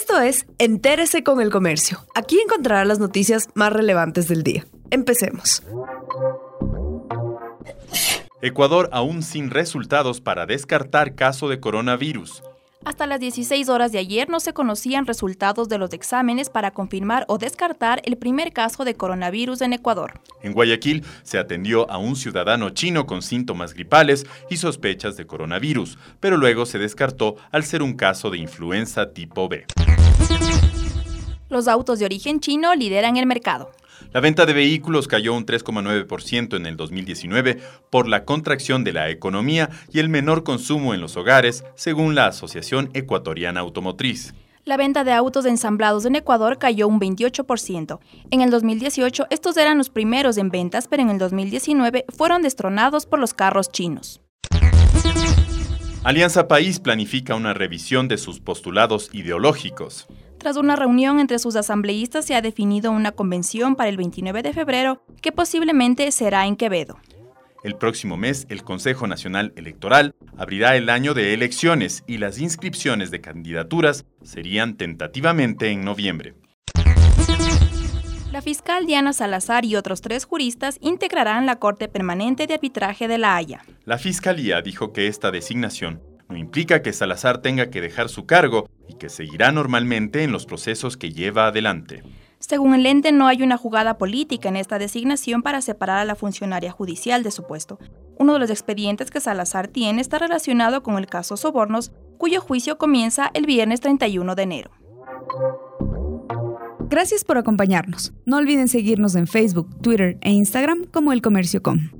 Esto 0.00 0.20
es 0.20 0.46
Entérese 0.58 1.24
con 1.24 1.40
el 1.40 1.50
Comercio. 1.50 1.98
Aquí 2.14 2.38
encontrará 2.38 2.84
las 2.84 3.00
noticias 3.00 3.48
más 3.54 3.72
relevantes 3.72 4.28
del 4.28 4.44
día. 4.44 4.64
Empecemos. 4.92 5.64
Ecuador 8.40 8.88
aún 8.92 9.24
sin 9.24 9.50
resultados 9.50 10.20
para 10.20 10.46
descartar 10.46 11.16
caso 11.16 11.48
de 11.48 11.58
coronavirus. 11.58 12.44
Hasta 12.84 13.08
las 13.08 13.18
16 13.18 13.68
horas 13.68 13.90
de 13.90 13.98
ayer 13.98 14.28
no 14.30 14.38
se 14.38 14.52
conocían 14.52 15.04
resultados 15.04 15.68
de 15.68 15.78
los 15.78 15.92
exámenes 15.92 16.48
para 16.48 16.70
confirmar 16.70 17.24
o 17.26 17.36
descartar 17.36 18.00
el 18.04 18.16
primer 18.16 18.52
caso 18.52 18.84
de 18.84 18.94
coronavirus 18.94 19.62
en 19.62 19.72
Ecuador. 19.72 20.20
En 20.42 20.52
Guayaquil 20.52 21.04
se 21.24 21.38
atendió 21.38 21.90
a 21.90 21.98
un 21.98 22.14
ciudadano 22.14 22.70
chino 22.70 23.04
con 23.04 23.20
síntomas 23.20 23.74
gripales 23.74 24.26
y 24.48 24.58
sospechas 24.58 25.16
de 25.16 25.26
coronavirus, 25.26 25.98
pero 26.20 26.36
luego 26.36 26.66
se 26.66 26.78
descartó 26.78 27.34
al 27.50 27.64
ser 27.64 27.82
un 27.82 27.94
caso 27.94 28.30
de 28.30 28.38
influenza 28.38 29.12
tipo 29.12 29.48
B. 29.48 29.66
Los 31.58 31.66
autos 31.66 31.98
de 31.98 32.04
origen 32.04 32.38
chino 32.38 32.72
lideran 32.76 33.16
el 33.16 33.26
mercado. 33.26 33.72
La 34.12 34.20
venta 34.20 34.46
de 34.46 34.52
vehículos 34.52 35.08
cayó 35.08 35.34
un 35.34 35.44
3,9% 35.44 36.56
en 36.56 36.66
el 36.66 36.76
2019 36.76 37.58
por 37.90 38.06
la 38.06 38.24
contracción 38.24 38.84
de 38.84 38.92
la 38.92 39.10
economía 39.10 39.70
y 39.92 39.98
el 39.98 40.08
menor 40.08 40.44
consumo 40.44 40.94
en 40.94 41.00
los 41.00 41.16
hogares, 41.16 41.64
según 41.74 42.14
la 42.14 42.26
Asociación 42.26 42.90
Ecuatoriana 42.94 43.58
Automotriz. 43.58 44.34
La 44.64 44.76
venta 44.76 45.02
de 45.02 45.10
autos 45.10 45.46
ensamblados 45.46 46.04
en 46.04 46.14
Ecuador 46.14 46.58
cayó 46.58 46.86
un 46.86 47.00
28%. 47.00 47.98
En 48.30 48.40
el 48.40 48.50
2018 48.50 49.26
estos 49.30 49.56
eran 49.56 49.78
los 49.78 49.90
primeros 49.90 50.38
en 50.38 50.50
ventas, 50.50 50.86
pero 50.86 51.02
en 51.02 51.10
el 51.10 51.18
2019 51.18 52.04
fueron 52.16 52.42
destronados 52.42 53.04
por 53.04 53.18
los 53.18 53.34
carros 53.34 53.72
chinos. 53.72 54.20
Alianza 56.04 56.46
País 56.46 56.78
planifica 56.78 57.34
una 57.34 57.52
revisión 57.52 58.06
de 58.06 58.16
sus 58.16 58.38
postulados 58.38 59.10
ideológicos. 59.12 60.06
Tras 60.38 60.56
una 60.56 60.76
reunión 60.76 61.18
entre 61.18 61.40
sus 61.40 61.56
asambleístas 61.56 62.24
se 62.24 62.36
ha 62.36 62.40
definido 62.40 62.92
una 62.92 63.10
convención 63.10 63.74
para 63.74 63.88
el 63.88 63.96
29 63.96 64.42
de 64.42 64.52
febrero 64.52 65.02
que 65.20 65.32
posiblemente 65.32 66.10
será 66.12 66.46
en 66.46 66.54
Quevedo. 66.54 66.98
El 67.64 67.74
próximo 67.74 68.16
mes, 68.16 68.46
el 68.48 68.62
Consejo 68.62 69.08
Nacional 69.08 69.52
Electoral 69.56 70.14
abrirá 70.36 70.76
el 70.76 70.90
año 70.90 71.12
de 71.12 71.34
elecciones 71.34 72.04
y 72.06 72.18
las 72.18 72.38
inscripciones 72.38 73.10
de 73.10 73.20
candidaturas 73.20 74.06
serían 74.22 74.76
tentativamente 74.76 75.70
en 75.70 75.84
noviembre. 75.84 76.34
La 78.30 78.40
fiscal 78.40 78.86
Diana 78.86 79.12
Salazar 79.12 79.64
y 79.64 79.74
otros 79.74 80.02
tres 80.02 80.24
juristas 80.24 80.78
integrarán 80.80 81.46
la 81.46 81.56
Corte 81.56 81.88
Permanente 81.88 82.46
de 82.46 82.54
Arbitraje 82.54 83.08
de 83.08 83.18
La 83.18 83.34
Haya. 83.34 83.64
La 83.84 83.98
Fiscalía 83.98 84.62
dijo 84.62 84.92
que 84.92 85.08
esta 85.08 85.32
designación 85.32 86.00
no 86.28 86.36
implica 86.36 86.82
que 86.82 86.92
Salazar 86.92 87.38
tenga 87.38 87.70
que 87.70 87.80
dejar 87.80 88.08
su 88.08 88.26
cargo 88.26 88.68
que 88.98 89.08
seguirá 89.08 89.52
normalmente 89.52 90.22
en 90.24 90.32
los 90.32 90.46
procesos 90.46 90.96
que 90.96 91.10
lleva 91.12 91.46
adelante. 91.46 92.02
Según 92.38 92.74
el 92.74 92.86
ente, 92.86 93.10
no 93.10 93.26
hay 93.26 93.42
una 93.42 93.56
jugada 93.56 93.98
política 93.98 94.48
en 94.48 94.56
esta 94.56 94.78
designación 94.78 95.42
para 95.42 95.60
separar 95.60 95.98
a 95.98 96.04
la 96.04 96.14
funcionaria 96.14 96.70
judicial 96.70 97.22
de 97.22 97.30
su 97.30 97.46
puesto. 97.46 97.78
Uno 98.18 98.34
de 98.34 98.38
los 98.38 98.50
expedientes 98.50 99.10
que 99.10 99.20
Salazar 99.20 99.68
tiene 99.68 100.00
está 100.00 100.18
relacionado 100.18 100.82
con 100.82 100.98
el 100.98 101.06
caso 101.06 101.36
Sobornos, 101.36 101.90
cuyo 102.16 102.40
juicio 102.40 102.78
comienza 102.78 103.30
el 103.34 103.46
viernes 103.46 103.80
31 103.80 104.34
de 104.34 104.42
enero. 104.42 104.70
Gracias 106.88 107.24
por 107.24 107.38
acompañarnos. 107.38 108.12
No 108.24 108.38
olviden 108.38 108.68
seguirnos 108.68 109.14
en 109.14 109.26
Facebook, 109.26 109.68
Twitter 109.82 110.16
e 110.20 110.30
Instagram 110.30 110.84
como 110.86 111.12
El 111.12 111.20
Comercio 111.20 111.62
Com. 111.62 111.90